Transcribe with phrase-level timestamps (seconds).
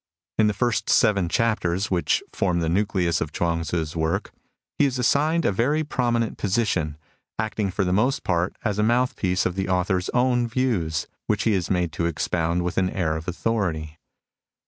[0.39, 4.31] In the first seven chapters, which form the nucleus of Chuang Tzu's work,
[4.79, 6.97] he is assigned a very pro minent position,
[7.37, 11.43] acting for the most part as the mouth piece of the author's own views, which
[11.43, 13.99] he is made to expound with an air of authority.